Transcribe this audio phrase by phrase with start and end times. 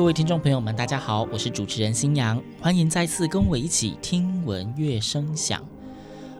[0.00, 5.62] 各位听众朋友们，大家好，我是主持人新阳，欢迎再次跟我一起听闻乐声响。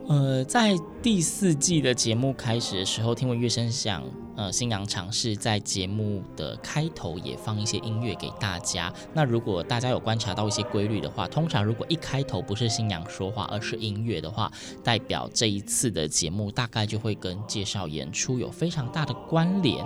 [0.08, 4.02] 呃，在第四季的节目开始的时候，听闻乐声响，
[4.34, 8.90] 呃，新阳尝试在节目的开头也放一些音乐给大家。
[9.12, 14.50] 那如果大家有观察到一些规律的话，通常如果一开头不是星洋说话，而是音乐的话，
[14.82, 19.84] 代表这一次的节目大概就会跟介绍演出有非常大的关联。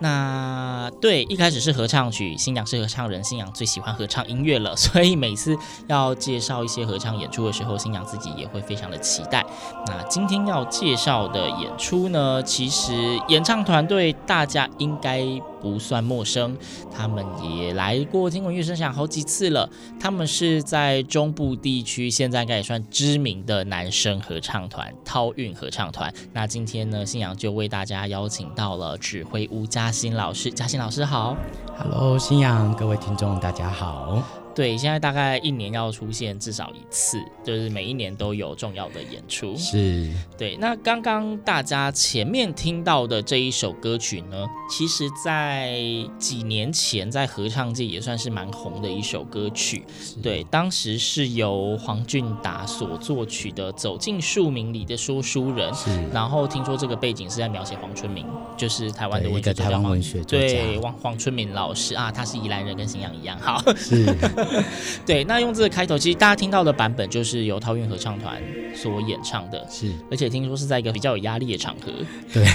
[0.00, 9.44] 那对，一开始是合唱曲，新娘是合唱人，新娘最喜欢合唱音乐了， 所以每次要介绍一些合唱演出的时候，新娘自己也会非常的期待。
[9.86, 15.20] 那今天要介绍的演出呢，其实演唱团队大家应该
[15.66, 16.56] 不算陌生，
[16.94, 19.68] 他们也来过听闻乐声响好几次了。
[19.98, 26.12] 他们是在中部地区，现在应该也算知名的男生合唱团——涛韵合唱团。
[26.32, 30.50] 那今天呢，新阳就为大家邀请到了指挥吴嘉欣老师。
[30.52, 31.36] 嘉欣老师好
[31.76, 34.45] ，Hello，新阳，各位听众大家好。
[34.56, 39.54] 对，现在大概一年要出现至少一次，就是每一年都有重要的演出。
[39.54, 40.56] 是，对。
[40.56, 45.78] 那刚刚大家前面听到的这一首歌曲呢，其实在
[46.18, 49.84] 几年前在合唱界也算是蛮红的一首歌曲。
[50.22, 55.70] 对，当时是由黄俊达所作曲的《走进树林里的说书人》。
[55.76, 55.90] 是。
[56.14, 58.24] 然后听说这个背景是在描写黄春明，
[58.56, 60.46] 就是台湾的文学台湾文学作家。
[60.46, 63.38] 对，黄黄春明老师啊，他是宜兰人，跟新阳一样。
[63.38, 63.62] 好。
[63.76, 64.06] 是。
[65.06, 68.40] 对，那用这个开头，其实大家听到的版本就是由桃园合唱团
[68.74, 71.92] 所演唱的，是，而且听说是在一个比较有压力的场合。
[72.32, 72.46] 对，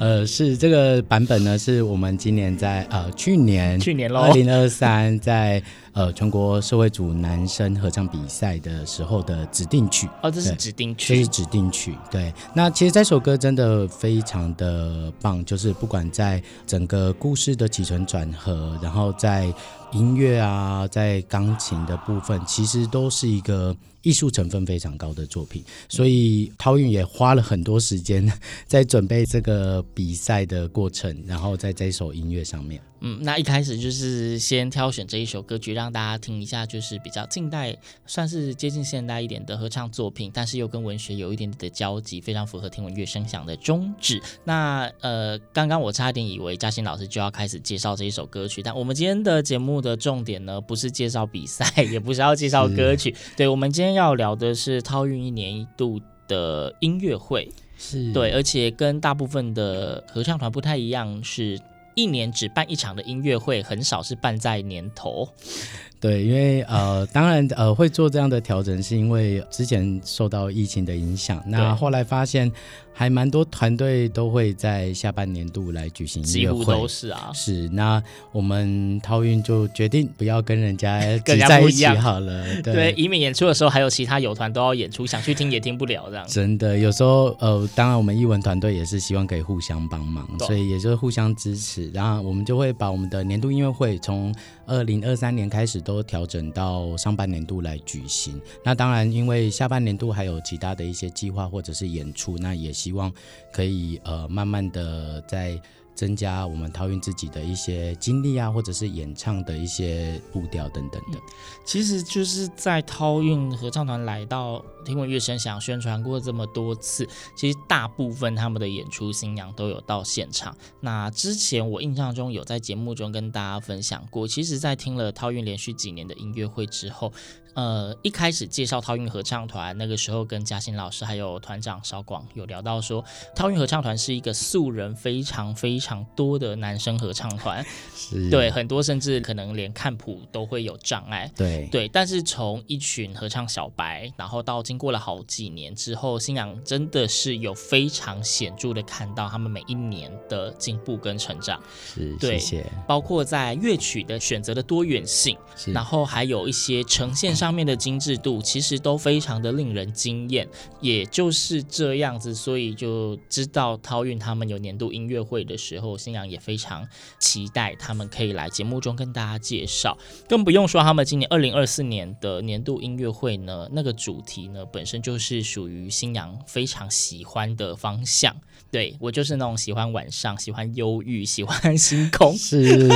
[0.00, 5.62] 呃，是这个版本呢，是我们今年在呃去年去年喽，二零二三在。
[5.96, 11.96] 呃，全国社会组男生合唱比赛的时候的指定曲哦，这是指定曲，这是指定曲。
[12.10, 19.50] 对，那其实这首歌真的非常的棒，就是不管在整个故事的起承转合，然后在
[19.92, 23.74] 音乐啊，在钢琴的部分，其实都是一个
[24.06, 25.64] 艺术成分非常高的作品。
[25.88, 28.30] 所以涛韵也花了很多时间
[28.66, 32.80] 在准备这个比赛的过程，然后在这首音乐上面。
[33.00, 37.76] 嗯，那一开始就是先挑选这一首歌曲让大家听一下，就是比较近代，
[38.06, 44.20] 算是接近现代一点的合唱作品，但是又跟文学有一点点的交集，非常符合听闻乐声响的宗旨。
[44.44, 61.58] 那呃，刚刚我差点以为嘉欣老师就要开始介绍这一首歌曲，但我们今天的节目的重点呢，不是介绍比赛， 也不是要介绍歌曲，对，我们今天要聊的是涛运一年一度的音乐会，是，对，而且跟大部分的合唱团不太一样是。
[61.98, 65.26] 一年只办一场的音乐会，很少是办在年头。
[65.98, 71.42] 对，因为呃，当然呃，会做这样的调整，是因为之前受到疫情的影响。
[71.46, 72.52] 那后来发现。
[72.98, 77.30] 还蛮多团队都会在下半年度来举行音乐会，几乎都是啊。
[77.34, 78.02] 是，那
[78.32, 86.26] 我们涛运就决定不要跟人家 挤在一起好了，对，对，以免演出的时候还有其他友团都要演出，想去听也听不了这样。
[86.26, 94.34] 真的，有时候呃，当然我们艺文团队也是希望可以互相帮忙，所以也就是互相支持，然后我们就会把我们的年度音乐会从
[94.64, 98.40] 二零二三年开始都调整到上半年度来举行。
[98.64, 103.12] 那当然，因为下半年度还有其他的一些计划或者是演出，那也希希望
[103.52, 105.60] 可以呃慢慢的在。
[105.96, 111.18] 增加我们桃运自己的一些经历啊，或者是演唱的一些步调等等的。
[111.64, 120.54] 其实就是在桃运合唱团来到听闻乐声响宣传过这么多次，其实大部分他们的演出新娘都有到现场。
[120.80, 127.10] 那之前我印象中有在节目中跟大家分享过，其实，在听了桃运连续几年的音乐会之后。
[127.56, 133.02] 呃，一开始介绍桃运合唱团，那个时候跟嘉欣老师还有团长邵广有聊到说，
[133.34, 137.64] 桃运合唱团是一个素人非常非常多的男生合唱团，
[137.96, 138.28] 是。
[138.28, 141.66] 对很多甚至可能连看谱都会有障碍，对。
[141.72, 157.45] 对，但是从一群合唱小白，然后到经过了好几年之后，新娘真的是有非常显著的看到他们每一年的进步跟成长，是，对，谢谢，包括在乐曲的选择的多元性，是，然后还有一些呈现上。
[157.46, 160.48] 上面的精致度其实都非常的令人惊艳，
[160.80, 166.84] 也就是这样子，所以就知道桃运他们有年度音乐会的时候，新阳也非常
[167.20, 169.96] 期待他们可以来节目中跟大家介绍。
[170.28, 178.34] 更不用说他们今年二零二四年的年度音乐会呢，那个主题呢本身就是属于新阳非常喜欢的方向。
[178.72, 182.36] 对，我就是那种喜欢晚上、喜欢忧郁、喜欢星空。
[182.36, 182.88] 是，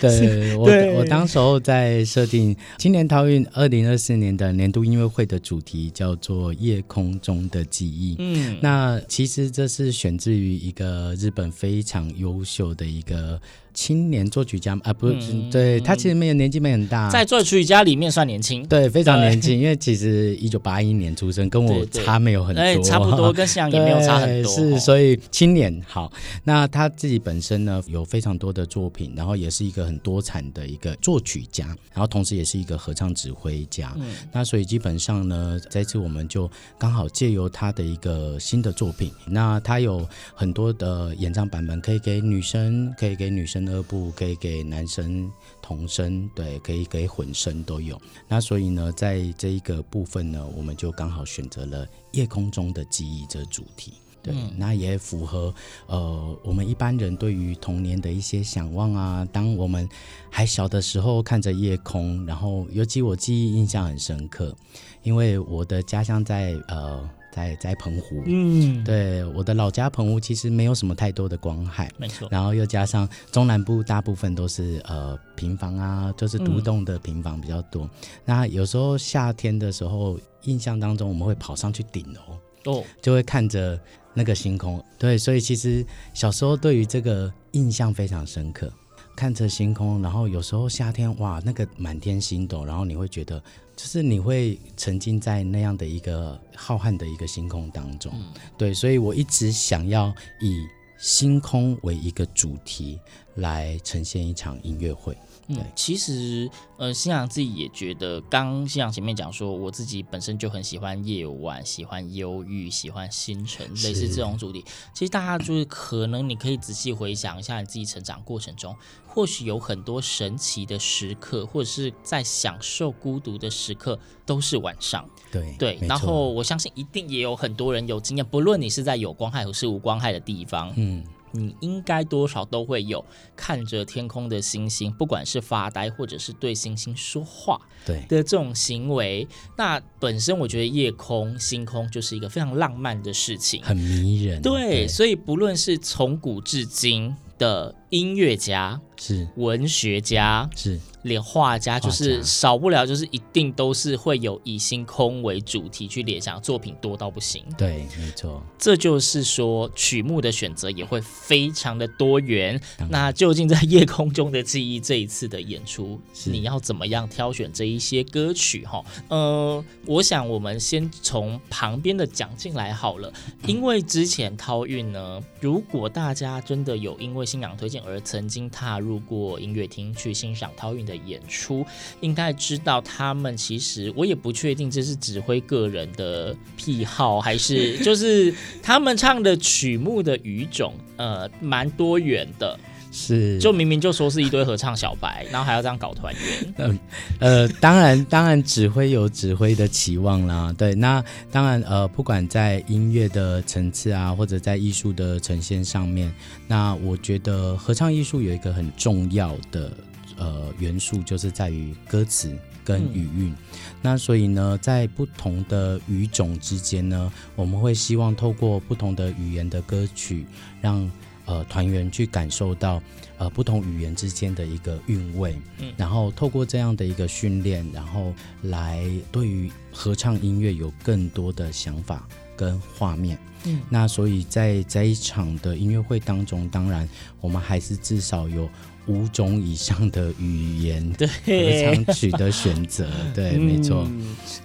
[0.00, 8.14] 对 我我当时候在设定今年桃运二零二四年的年度音乐会的主题叫做《夜空中的记忆》。
[8.18, 13.40] 嗯，那其实这是选自于一个日本非常优秀的一个。
[13.74, 26.12] 青年作曲家啊，不是，嗯、对他其实没有年纪没很大，在作曲家里面算年轻，对，非常年轻，因为其实一九八一年出生，跟我差没有很多，对对对，差不多，跟新娘也没有差很多，是，所以青年好。
[26.44, 33.92] 那他自己本身呢，有非常多的作品，然后也是一个很多产的一个作曲家，然后同时也是一个合唱指挥家。
[33.96, 36.48] 嗯、那所以基本上呢，这次我们就
[36.78, 43.63] 刚好借由他的一个新的作品，那他有很多的演唱版本，可以给女生，可以给女生。
[43.68, 45.30] 二部可以给男生
[45.60, 48.00] 童声，对，可以给混声都有。
[48.28, 53.94] 那所以呢，在这一个部分呢，我们就刚好选择了夜空中的记忆这主题。
[54.22, 55.54] 对，嗯、那也符合
[55.86, 59.28] 呃我们一般人对于童年的一些想望啊。
[59.32, 59.88] 当我们
[60.30, 64.56] 还小的时候，看着夜空，然后尤其我记忆印象很深刻，
[65.02, 67.08] 因为我的家乡在呃。
[67.34, 72.28] 在在澎湖，嗯，对，我的老家澎湖其实没有什么太多的光害，没错。
[72.30, 77.82] 然后又加上中南部大部分都是呃平房啊，就是独栋的平房比较多。
[77.86, 77.90] 嗯、
[78.24, 83.76] 那有时候夏天的时候，印象当中我们会跑上去顶楼，哦，就会看着
[84.12, 84.80] 那个星空。
[84.96, 88.72] 对，所以其实小时候对于这个印象非常深刻，
[89.16, 93.42] 看着星空，然后有时候夏天哇，那个满天星斗，然后你会觉得。
[93.76, 100.66] 就是你会沉浸在那样的一个浩瀚的一个星空当中，嗯、对，所以我一直想要以
[100.96, 102.98] 星空为一个主题
[103.36, 105.16] 来呈现一场音乐会。
[105.48, 114.64] 对，嗯、其实呃，新娘自己也觉得，刚新娘前面讲说，我自己本身就很喜欢夜晚，喜欢忧郁，喜欢星辰，类似这种主题。
[114.92, 118.74] 其实大家就是可能你可以仔细回想一下你自己成长过程中。
[119.06, 123.96] 或许有很多神奇的时刻，或者是在享受孤独的时刻，
[124.26, 125.08] 都是晚上。
[125.30, 131.04] 对对，然后我相信一定也有很多人有经验，不论你是在有光害或是无光害的地方，嗯。
[131.34, 133.04] 你应该多少都会有
[133.36, 139.28] 看着天空的星星，不管是发呆或者是对星星说话，对的这种行为。
[139.56, 144.40] 那本身我觉得夜空星空就是一个非常浪漫的事情，很迷人。
[144.40, 150.78] 对，对所以不论是从古至今的音乐家，是文学家，是。
[151.02, 157.44] 连画家就是少不了，就是一定都是会有以星空为主题去联想，作品多到不行。
[157.58, 158.42] 对，没错。
[158.58, 162.58] 这就是说曲目的选择也会非常的多元。
[162.88, 168.64] 那究竟在夜空中的记忆这一次的演出，你要怎么样挑选这一些歌曲？
[168.64, 173.12] 哈，呃，我想我们先从旁边的讲进来好了，
[173.46, 181.64] 因为之前涛运呢，如果大家真的有因为为星洋推荐而曾经踏入过音乐厅去欣赏陶韵的演出，
[182.00, 192.58] 应该知道他们其实我也不确定这是指挥个人的癖好，还是 就是他们唱的曲目的语种，呃，蛮多元的。
[192.96, 196.54] 是，就明明就说是一堆合唱小白，然后还要这样搞团员。
[196.58, 196.78] 嗯，
[197.18, 200.54] 呃，当然， 当然，指挥有指挥的期望啦。
[200.56, 206.14] 对，那当然，呃，不管在音乐的层次啊，或者在艺术的呈现上面，
[206.46, 209.72] 那我觉得合唱艺术有一个很重要的
[210.16, 212.32] 呃元素，就是在于歌词
[212.62, 213.30] 跟语韵。
[213.30, 213.36] 嗯、
[213.82, 220.24] 那所以呢，在不同的语种之间呢，我们会希望透过不同的语言的歌曲，
[220.60, 220.88] 让
[221.26, 222.82] 呃，团员去感受到
[223.18, 228.12] 呃不同语言之间的一个韵味，嗯，然后透过这样的一个训练，然后
[228.42, 236.88] 来对于合唱音乐有更多的想法跟画面，嗯，那所以在在一场的音乐会当中，当然
[237.20, 238.48] 我们还是至少有
[238.86, 241.06] 五种以上的语言对。
[241.06, 243.88] 合唱曲的选择， 对，嗯、没错，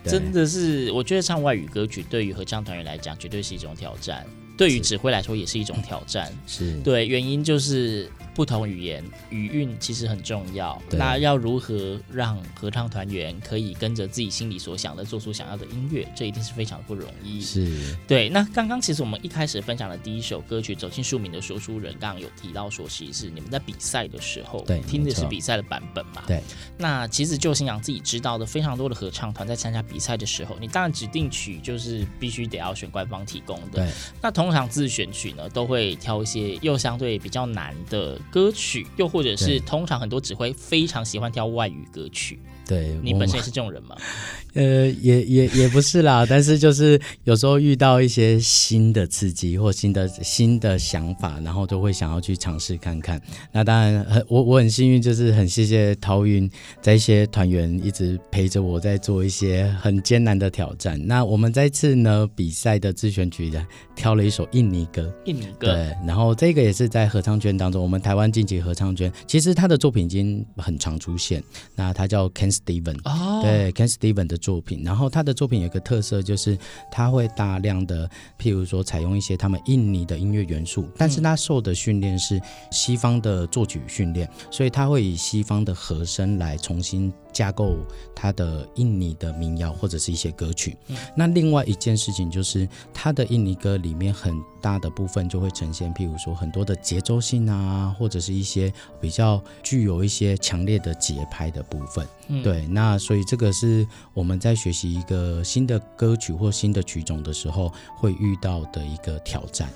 [0.06, 4.26] 真的是我觉得唱外语歌曲对于合唱团员来讲，绝对是一种挑战。
[4.60, 6.76] 对于指挥来说也是一种挑战，是。
[6.84, 10.82] 对，原因就是不同语言语韵其实很重要。
[10.92, 17.42] 那要如何让合唱团员可以跟着自己心里所想的做出想要的音乐，这一定是非常不容易。
[17.42, 18.30] 是对。
[18.30, 26.24] 那刚刚其实我们一开始分享的第一首歌曲《走进书名的说书人》，刚刚有提到说，其实是你们在比赛的时候，对，听的是比赛的版本嘛？
[26.26, 26.42] 对。
[26.78, 33.84] 那其实就星洋自己知道的，非常多的合唱团在参加比赛的时候，你当然指定曲就是必须得要选官方提供的。
[33.84, 33.90] 对。
[34.22, 42.40] 那通常自选曲呢，都会挑一些又相对比较难的歌曲，又或者是通常很多指挥非常喜欢挑外语歌曲。
[42.70, 43.96] 对，你本身也是这种人吗？
[44.54, 53.20] 呃，也也也不是啦，但是就是有时候遇到一些新的刺激或新的新的想法，然后都会想要去尝试看看。
[53.52, 56.50] 那当然，很我我很幸运，就是很谢谢陶云
[56.82, 61.00] 在一些团员一直陪着我在做一些很艰难的挑战。
[61.08, 71.44] 那我们这次呢比赛的自选曲的挑了一首印尼歌，印尼歌，对，然后这个也是在合唱圈当中，我们台湾晋级合唱圈，其实他的作品已经很常出现。
[71.76, 74.40] 那他叫 Ken Steven，哦，对，Ken Steven 的。
[74.40, 76.58] 作品，然后他的作品有一个特色，就是
[76.90, 87.78] 他会大量的，譬如说采用一些他们印尼的音乐元素，但是他受的训练是西方的作曲训练，所以他会以西方的和声来重新架构
[88.16, 90.78] 它的印尼的民谣或者是一些歌曲。
[91.16, 102.06] 那另外一件事情就是，它的印尼歌里面很大的部分就会呈现，譬如说很多的节奏性啊，或者是一些比较具有一些强烈的节拍的部分。
[102.28, 109.70] 嗯、对，那所以这个是我们在学习一个新的歌曲或新的曲种的时候会遇到的一个挑战。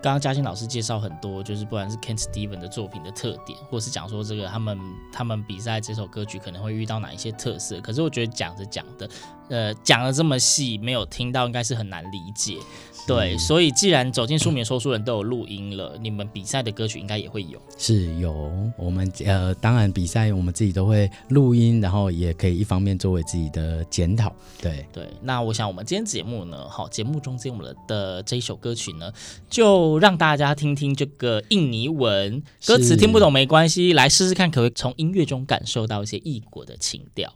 [0.00, 4.78] 刚刚嘉欣老师介绍很多，就是不管是 Kent Steven 的作品的特点，或是讲说这个他们
[5.12, 7.80] 他们比赛这首歌曲可能会遇到哪一些特色。
[7.80, 9.08] 可是我觉得讲着讲的，
[9.48, 12.58] 呃，讲的这么细，没有听到应该是很难理解。
[13.06, 17.58] 对，所以既然走进书名说书人都有录音了，你们比赛的歌曲应该也会有。
[17.78, 24.30] 是有，我们呃，当然比赛我们自己都会录音，然后也可以一方面作为自己的检讨。
[24.60, 29.10] 对对，那我想我们今天节目呢，好，节目中间我们的这一首歌曲呢，
[29.48, 37.32] 就让大家听听这个印尼文歌词，听不懂没关系，来试试看，可不可以从音乐中感受到一些异国的情调。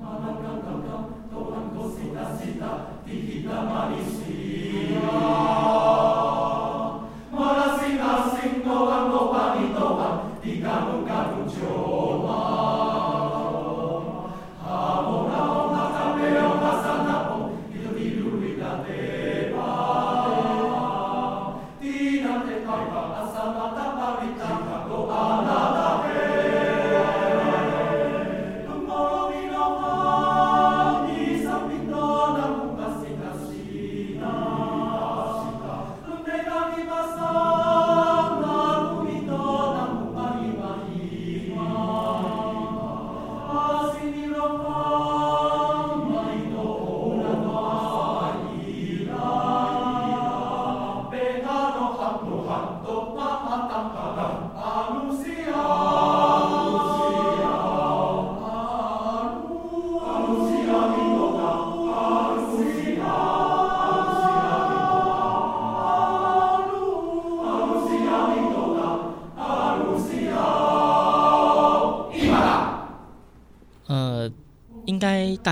[0.00, 0.45] 应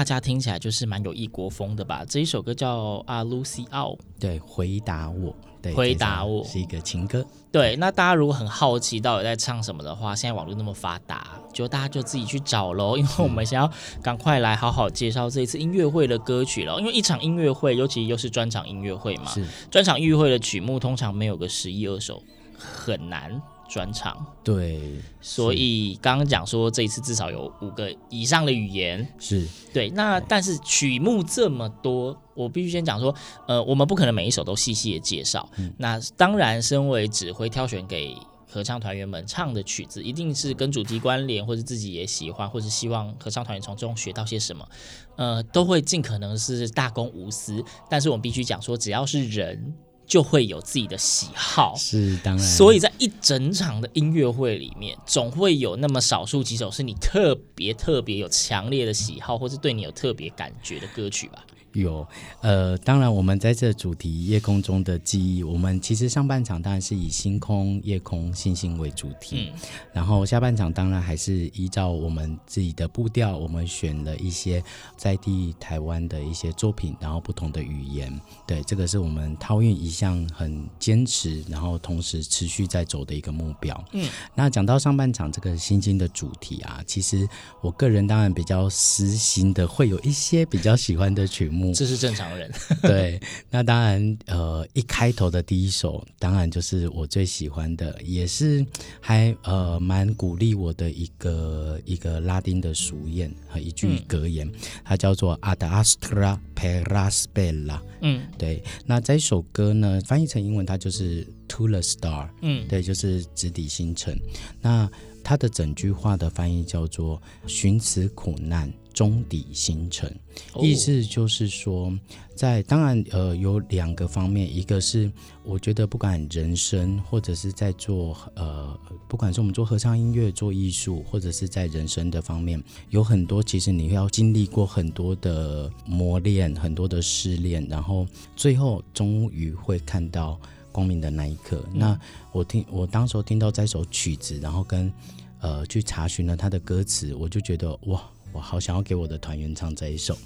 [0.05, 2.05] 大家听起来就是蛮有异国风的吧？
[2.07, 7.25] 这一首歌叫《阿鲁西奥》，对，回答我，对，回答我是一个情歌。
[7.51, 12.99] 对，那大家如果很好奇到底在唱什么的话，现在网络那么发达，就大家就自己去找喽。
[13.01, 16.79] 因为我们想要赶快来好好介绍这一次音乐会的歌曲了。
[16.79, 22.23] 因为一场音乐会，尤其又是专场音乐会嘛，是专场音乐会的曲目通常没有个十一二首，
[22.59, 23.41] 很难。
[23.69, 24.81] 专场对，
[25.21, 29.91] 所以刚刚讲说这一次至少有五个以上的语言是对。
[29.91, 33.15] 那但是曲目这么多，我必须先讲说，
[33.49, 35.49] 呃，我们不可能每一首都细细的介绍。
[35.57, 38.15] 嗯、那当然，身为指挥挑选给
[38.49, 44.69] 合唱团员们唱的曲子，一定是跟主题关联，或者自己也喜欢，或者希望合唱团员从中学到些什么，
[45.17, 47.65] 呃，都会尽可能是大公无私。
[47.89, 49.75] 但是我们必须讲说，只要是人。
[50.07, 52.47] 就会有自己的喜好，是当然。
[52.47, 61.45] 所以在一整场的音乐会里面，总会有那么少数几首是你特别特别有强烈的喜好，或是对你有特别感觉的歌曲吧。
[61.75, 62.07] 有，
[62.41, 69.61] 呃，当然，我们在这主题夜空中的记忆，我们其实上半场当然是以星空、夜空、星星为主题，嗯，
[69.93, 74.63] 然后下半场当然还是依照我们自己的步调，我们选了一些
[74.97, 83.85] 在地台湾的一些作品，然后不同的语言，对，这个是我们涛运一向很坚持，然后同时持续在走的一个目标。
[83.91, 87.29] 嗯，那讲到上半场这个星星的主题啊，其实
[87.61, 91.64] 我个人当然比较私心的，会有一些比较喜欢的曲目。
[91.73, 92.51] 这是正常人，
[92.83, 93.21] 对。
[93.51, 98.65] 那当然，呃，一开头的第一首，当然就是我最喜欢的，也是
[99.01, 104.53] 还呃蛮鼓励我的一个一个拉丁的俗谚和一句格言，嗯、
[104.85, 107.81] 它叫做 Ad astra per aspella。
[108.01, 108.63] 嗯，对。
[108.85, 112.29] 那这首歌呢，翻译成英文，它就是 To the Star。
[112.43, 114.19] 嗯，对，就是直抵星辰。
[114.61, 114.91] 那
[115.23, 118.71] 它的整句话的翻译叫做寻此苦难。
[118.95, 120.17] 终抵星辰，
[120.63, 121.93] 意思就是说，
[122.37, 125.11] 在当然呃有两个方面，一个是
[125.43, 141.61] 我觉得不管人生或者是在做呃，不管是我们做合唱音乐、做艺术，或者是在人生的方面，有很多其实你要经历过很多的磨练、很多的试炼，然后最后终于会看到光明的那一刻。
[141.73, 144.93] 嗯、那我听我当时候听到这首曲子，然后跟
[145.41, 148.01] 呃去查询了他的歌词，我就觉得哇。
[148.35, 150.19] 我好想要给我的团员唱这一首，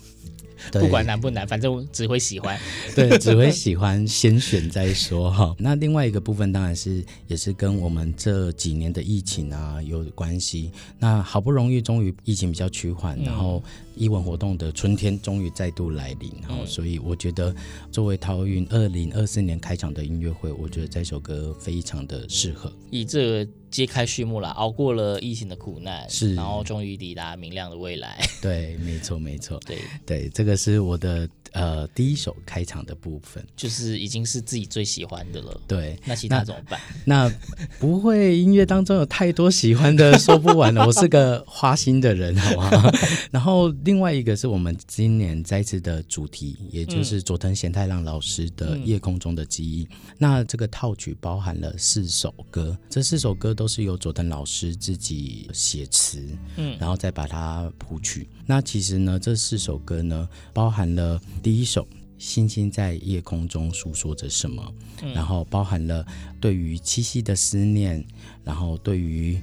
[0.73, 2.59] 不管难不难，反正只会喜欢。
[2.97, 5.55] 对，只会喜欢，先选再说哈。
[5.59, 10.73] 那另外一个部分当然是也是跟我们这几年的疫情啊有关系。
[10.99, 13.62] 那好不容易终于疫情比较趋缓，嗯、然后
[13.98, 17.54] 艺文活动的春天终于再度来临，然后所以我觉得
[17.90, 22.72] 作为陶云二零二四年开场的音乐会，我觉得这首歌非常的适合。
[22.90, 28.18] 以这个揭开序幕了，熬过了疫情的苦难，是，然后终于抵达明亮的未来。
[28.40, 35.61] 对，没错，没错， 对，对，这个是我的呃第一首开场的部分，就是已经是自己最喜欢的了。
[35.66, 36.80] 对，那其他怎么办？
[37.04, 37.34] 那，那
[37.78, 40.87] 不会，音乐当中有太多喜欢的，说不完了。
[40.87, 42.92] 我是个花心的人，好吗？
[43.30, 49.87] 然后另外一个是我们今年再次的主题，也就是佐藤贤太郎老师的《夜空中的记忆》。
[49.88, 53.55] 嗯、那这个套曲包含了四首歌，这四首歌。
[53.55, 56.22] 都是由佐藤老师自己写词，
[56.57, 58.29] 嗯，然后再把它谱曲。
[58.44, 61.83] 那其实呢，这四首歌呢，包含了第一首
[62.18, 64.62] 《星星在夜空中诉说着什么》，
[65.03, 66.07] 嗯，然后包含了
[66.42, 68.05] 对于七夕的思念，
[68.44, 69.40] 然后对于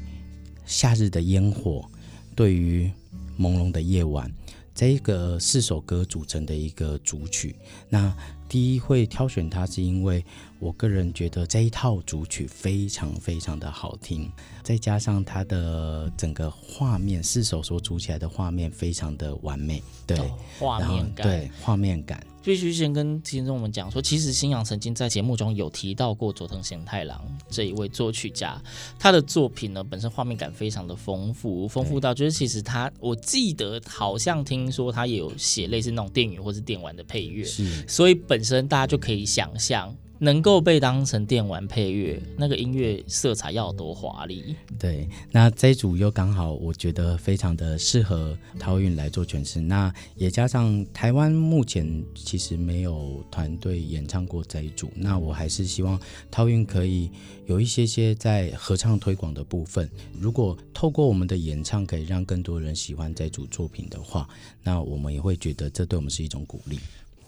[0.68, 1.90] 夏日的烟火，
[2.36, 2.92] 对于
[3.40, 4.32] 朦胧的夜晚，
[4.74, 7.56] 这一个四首歌组成的一个主曲。
[7.90, 8.16] 那
[8.48, 10.24] 第一会挑选它，是因为
[10.66, 14.32] 我个人觉得这一套主曲非常非常的好听，
[14.64, 22.26] 再加上它的整个画面，四首所组起来的画面非常的完美，对，哦、画面感，对，画面感。
[22.42, 28.60] 必须先跟听众们讲说，其实新洋曾经在节目中有提到过佐藤贤太郎这一位作曲家，
[28.98, 39.96] 他的作品呢本身画面感非常的丰富，丰富到就是其实他，我记得好像听说他也有写类似那种电影或是电玩的配乐，是，所以本身大家就可以想象。
[40.26, 44.56] 能够被当成电玩配乐，那个音乐色彩要多华丽？
[44.80, 49.62] 对，那这一组又刚好，我觉得非常的适合涛韵来做诠释。
[49.62, 56.00] 那也加上台湾目前其实没有团队演唱过这一组，那我还是希望
[56.32, 57.12] 涛韵可以
[57.46, 59.88] 有一些些在合唱推广的部分。
[60.20, 64.28] 如果透过我们的演唱可以让更多人喜欢这组作品的话，
[64.64, 66.80] 那我们也会觉得这对我们是一种鼓励。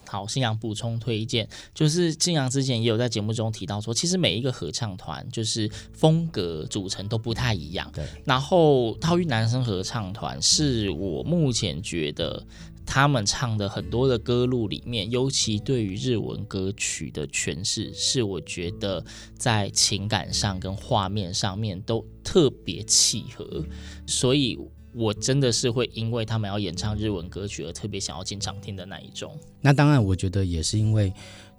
[0.08, 7.90] 好，新阳补充推荐，就是新阳之前也有在节目中提到说，其实每一个合唱团就是风格组成都不太一样。
[7.94, 8.04] 对。
[8.24, 12.44] 然后套运男生合唱团是我目前觉得
[12.86, 19.04] 他们唱的很多的歌路里面，尤其对于日文歌曲的诠释，是我觉得
[19.36, 23.62] 在情感上跟画面上面都特别契合，
[24.06, 24.58] 所以。
[24.98, 29.38] 我真的是会因为他们要演唱日文歌曲而特别想要进场听的那一种。
[29.60, 31.12] 那当然，我觉得也是因为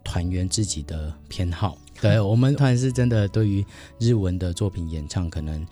[0.04, 1.78] 团员自己的偏好。
[2.02, 3.66] 对， 我们团是真的对于
[3.98, 5.66] 日文的作品演唱可能。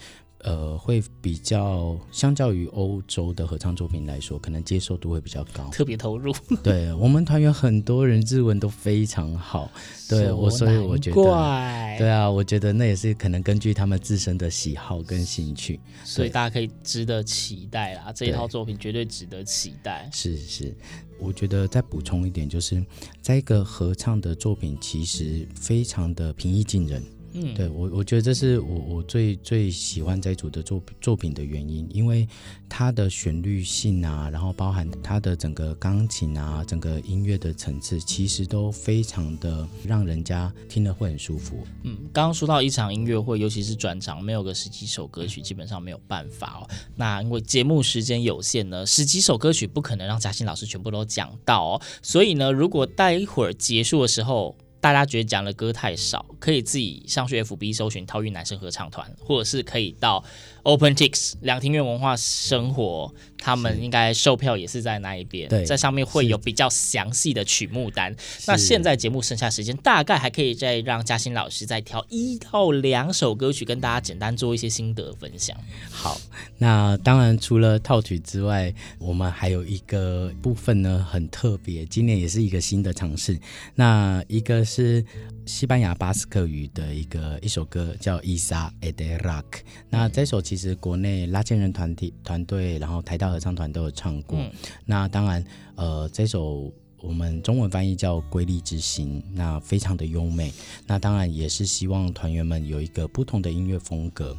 [0.47, 6.33] 呃，会比较相较于欧洲的合唱作品来说，可能接受度会比较高，特别投入。
[6.63, 9.69] 对，我们团员很多人日文都非常好，
[10.07, 18.13] 对 我，所以我觉得，对啊，我觉得那也是可能根据他们自身的喜好跟兴趣，所以大家可以值得期待啦。
[18.15, 20.09] 这一套作品绝对值得期待。
[20.13, 20.73] 是是，
[21.19, 22.81] 我觉得再补充一点，就是
[23.21, 27.03] 在一个合唱的作品，其实非常的平易近人。
[27.39, 32.27] 嗯，对我，我觉得这是我我最最喜欢这组的作作品的原因，因为
[32.67, 41.59] 它的旋律性啊，然后包含它的整个钢琴啊，整个音乐的层次，其实都非常的让人家听了会很舒服。
[41.83, 46.67] 嗯，刚刚说到一场音乐会，尤其是专场，没有个十几首歌曲，基本上没有办法哦。
[46.95, 54.55] 那因为节目时间有限呢，十几首歌曲不可能让嘉欣老师全部都讲到哦，所以呢，如果待一会儿结束的时候。
[54.93, 60.23] 大家觉得讲的歌太少，可以自己上去 FB 搜寻桃韵男生合唱团，或者是可以到
[60.67, 63.13] OpenTix 两厅院文化生活。
[63.39, 68.13] 他们应该售票也是在那一边，对，在上面会有比较详细的曲目单。
[68.47, 75.55] 那现在节目剩下时间，大概还可以再让嘉欣老师再挑一到两首歌曲，跟大家简单做一些心得分享。
[75.91, 76.19] 好，
[76.57, 83.39] 那当然除了套曲之外，我们还有一个部分呢，很特别，今年也是一个新的尝试。
[83.75, 85.05] 那一个是
[85.47, 89.43] 西班牙巴斯克语的一个一首歌，叫《Isa Ederrak》。
[89.89, 93.27] 那这首其实国内拉千人团体团队，然后台大。
[93.27, 94.49] 合唱团都有唱过，嗯、
[94.85, 95.43] 那当然，
[95.75, 100.51] 呃，这首我们中文翻译叫《瑰丽之心》，那非常的优美。
[100.85, 104.35] 那当然也是希望团员们有一个不同的音乐风格。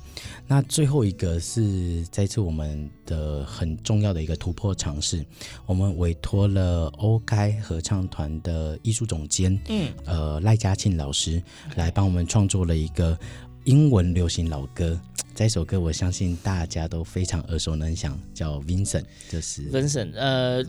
[0.46, 5.24] 那最后一个是这次我们的很重要的一个突破尝试，
[5.66, 11.42] 我们委托了欧开合唱团的艺术总监，嗯，呃，赖嘉庆老师
[11.76, 13.16] 来帮我们创作了一个
[13.64, 15.00] 英文流行老歌。
[15.32, 20.12] 这首歌我相信大家都非常耳熟能详，叫 Vincent，就是 Vincent。
[20.16, 20.64] 呃，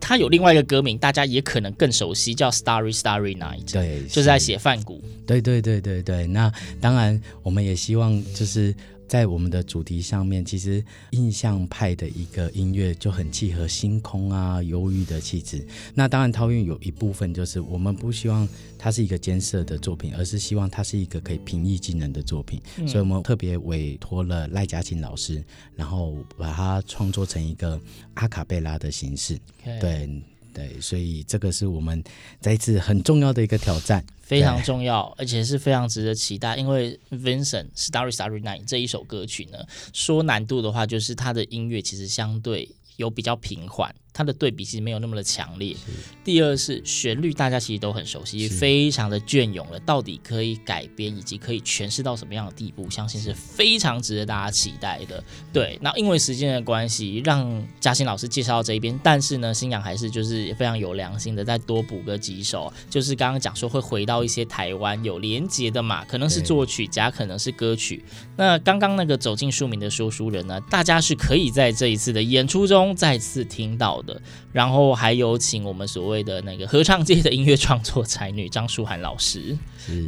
[0.00, 3.72] 他有另外一个歌名，大家也可能更熟悉，叫 Starry Starry Night。
[3.72, 5.02] 对，就是在写梵谷。
[5.26, 6.26] 对对对对对。
[6.26, 8.74] 那当然，我们也希望就是。
[9.06, 15.64] 在我们的主题上面，其实印象派的一个音乐就很契合星空啊、忧郁的气质。
[15.94, 22.60] 那当然，涛韵有一部分就是我们不希望它是一个艰涩的作品，而是希望它是一个可以平易近人的作品。
[22.78, 25.42] 嗯、所以我们特别委托了赖嘉琴老师，
[25.76, 27.80] 然后把它创作成一个
[28.14, 29.38] 阿卡贝拉的形式。
[29.80, 30.08] 对。
[30.54, 32.00] 对，所以这个是我们
[32.40, 36.56] 这一次很重要的一个挑战，非常重要，而且是非常值得期待。
[36.56, 39.58] 因为 Vincent Starry Starry Night 这一首歌曲呢，
[39.92, 43.94] 说难度的话，就是它的音乐其实相对有比较平缓。
[44.14, 45.76] 它的对比其实没有那么的强烈。
[46.24, 49.80] 第二是旋律，大家其实都很熟悉，非常的隽永了。
[49.80, 55.22] 到底可以改编以及可以诠释到什么样的地步，相信是非常值得大家期待的。
[55.52, 68.04] 对，那因为时间的关系，让嘉欣老师介绍到这一边，但是呢，新阳还是就是非常有良心的，再多补个几首，就是刚刚讲说会回到一些台湾有连结的嘛，可能是作曲家，可能是歌曲。
[68.36, 74.20] 那刚刚那个走进书名的说书人呢，大家是可以在这一次的演出中再次听到的。
[74.52, 79.56] 然后还有请我们所谓的那个合唱界的音乐创作才女张舒涵老师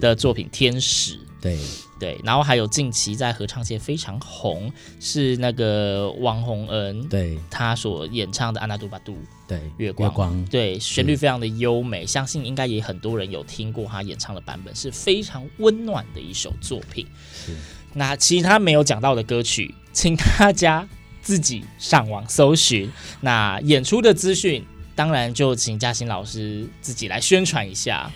[0.00, 1.58] 的作品《天使》，对
[1.98, 9.12] 对，然后还有近期在合唱界非常红，是那个王洪恩，对，他所演唱的《安娜杜巴杜》，
[9.48, 17.06] 对，月光，月光，对，旋律非常的优美，相信应该也很多人有听过他演唱的版本，是非常温暖的一首作品。
[17.32, 17.54] 是，
[17.94, 20.86] 那其他没有讲到的歌曲，请大家。
[21.26, 22.88] 自己上网搜寻，
[23.20, 28.08] 那演出的资讯当然就请嘉欣老师自己来宣传一下。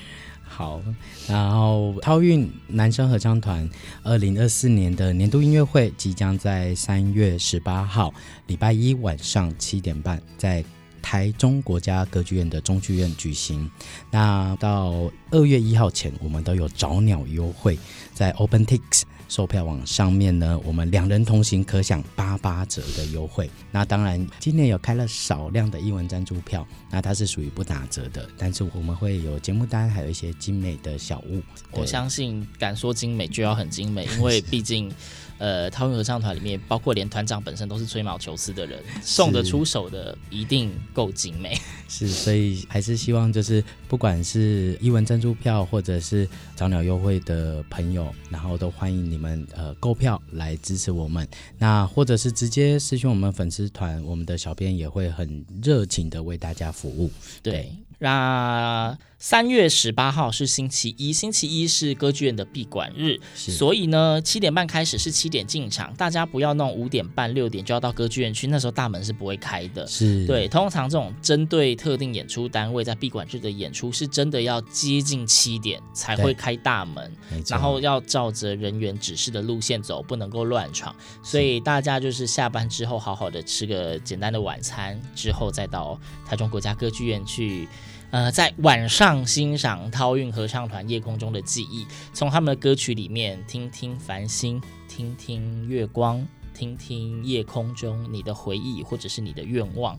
[0.45, 0.81] 好，
[1.27, 3.69] 然后桃韵男生合唱团
[4.05, 8.15] 二零二四年的年度音乐会即将在三月十八号
[8.47, 10.65] 礼拜一晚上七点半在
[11.03, 13.69] 台中国家歌剧院的中剧院举行。
[14.09, 17.77] 那到二月一号前，我们都有早鸟优惠，
[18.15, 19.03] 在 OpenTix。
[19.31, 23.49] 售票网上面呢，我们两人同行可享八八折的优惠。
[23.71, 31.41] 那当然，今年有开了少量的英文赞助票，那它是属于不打折的，但是我们会有节目单，还有一些精美的小物。
[31.71, 34.93] 我相信敢说精美就要很精美，因为毕竟。
[35.41, 41.59] 呃，桃园合唱团里面，包括连团长本身都是吹毛求疵的人，送得出手的一定够精美。
[41.89, 51.29] 是，所以还是希望就是，不管是英文赞助票，或者是早鸟优惠的朋友，然后都欢迎你们呃购票来支持我们。
[51.59, 57.11] 那或者是直接私讯我们粉丝团，我们的小编也会很热情的为大家服务。
[57.43, 57.53] 对。
[57.53, 69.87] 对那三月十八号是星期一，星期一是歌剧院的闭馆日，所以呢，七点半开始是七点进场，大家不要弄五点半、六点就要到歌剧院去，那时候大门是不会开的。
[69.87, 77.13] 是对，通常这种针对特定演出单位在闭馆日的演出，是真的要接近七点才会开大门，
[77.47, 80.97] 然后要照着人员指示的路线走，不能够乱闯。
[81.23, 87.69] 所以大家就是下班之后好好的吃个简单的晚餐，之后再到台中国家歌剧院去。
[88.11, 99.97] 呃，在晚上欣赏涛韵合唱团《夜空中的记忆》，从他们的歌曲里面听听繁星，听听月光，听听夜空中你的回忆或者是你的愿望。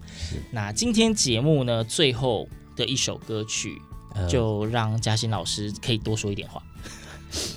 [0.52, 3.82] 那今天节目呢，最后的一首歌曲，
[4.30, 6.62] 就让嘉欣老师可以多说一点话。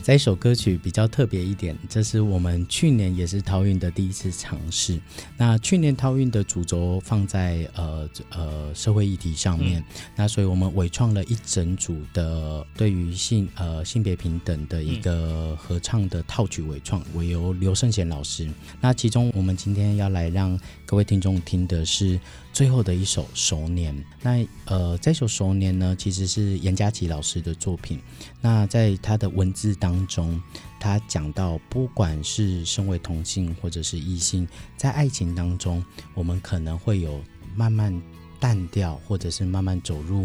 [0.03, 5.01] 这一首歌曲比较特别一点，这是我们去年也是桃运的第一次尝试。
[5.37, 9.85] 那去年桃运的主轴放在呃呃社会议题上面，嗯、
[10.17, 18.49] 那所以我们伪创了一整组的对于性呃性别平等的一个合唱的套曲伪创，委由刘胜贤老师。
[18.81, 22.19] 那其中我们今天要来让各位听众听的是
[22.55, 23.93] 最后的一首《熟年》。
[24.23, 28.01] 那呃这首《熟年》呢，其实是严佳琪老师的作品。
[28.41, 30.41] 那在他的文字当中，
[30.79, 37.21] 他讲到，不管是身为同性或者是异性，在爱情当中，我们可能会有
[37.57, 38.01] 慢慢
[38.39, 40.25] 淡掉，或者是慢慢走入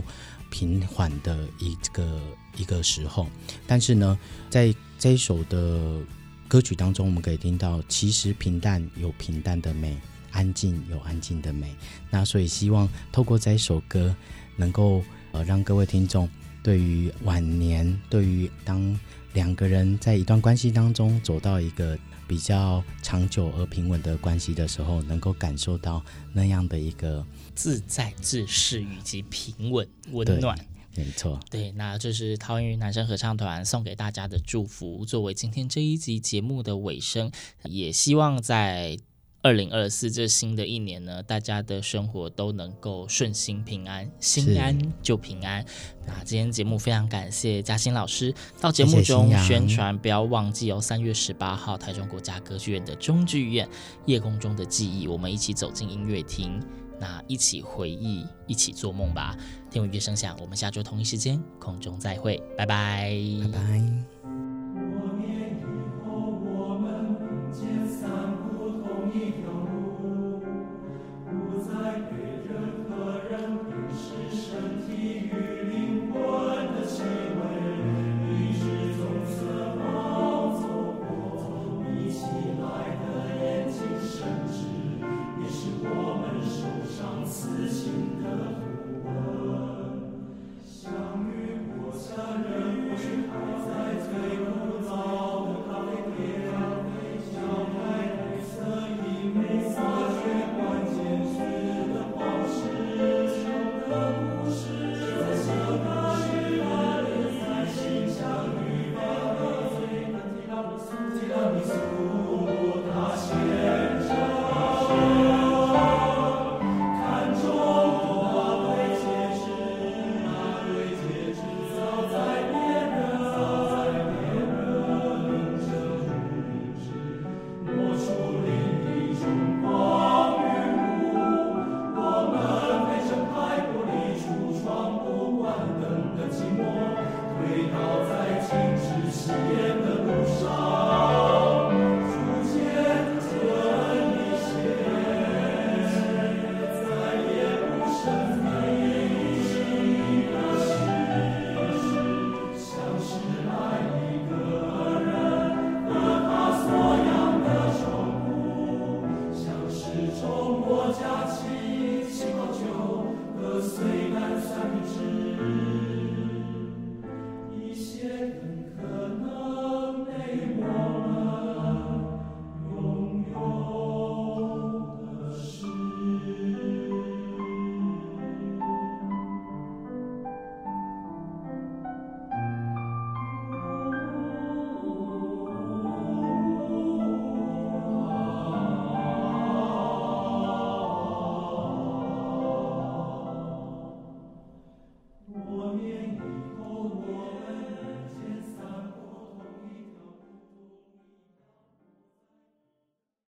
[0.51, 2.21] 平缓的一个
[2.55, 3.25] 一个时候。
[3.65, 4.17] 但是呢，
[4.51, 5.99] 在这一首的
[6.47, 9.97] 歌曲当中，我们可以听到，其实平淡有平淡的美。
[10.31, 11.73] 安静有安静的美，
[12.09, 14.15] 那所以希望透过这一首歌，
[14.55, 16.29] 能够呃让各位听众
[16.63, 18.99] 对于晚年，对于当
[19.33, 30.57] 两个人在一段关系当中走到一个比较长久而平稳的关系的时候，能够感受到那样的一个自在、自适以及平稳、温暖。
[30.95, 37.31] 没错，对，那就是桃园男生合唱团送给大家的祝福，作为今天这一集节目的尾声，
[37.63, 38.97] 也希望在。
[39.41, 45.65] 二零二四这新的一年呢，大家的生活都能够顺心平安，心安就平安。
[46.05, 53.65] 那今天节目非常感谢嘉欣老师到节目中宣传，不要忘记哦，三月十八号台中国家歌剧院的中剧院
[54.05, 56.61] 《夜空中的记忆》，我们一起走进音乐厅，
[56.99, 59.37] 那一起回忆，一起做梦吧。
[59.71, 64.18] 听闻乐声响，我们下周同一时间空中再会，拜拜，拜拜。